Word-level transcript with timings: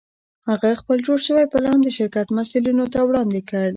هغه 0.49 0.69
خپل 0.81 0.97
جوړ 1.07 1.17
شوی 1.27 1.45
پلان 1.53 1.77
د 1.83 1.87
شرکت 1.97 2.27
مسوولینو 2.37 2.85
ته 2.93 2.99
وړاندې 3.07 3.41
کړ 3.49 3.69